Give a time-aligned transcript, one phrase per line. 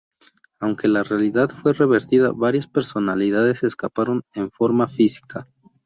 [0.59, 5.47] Aunque la realidad fue revertida, varias personalidades escaparon en forma física.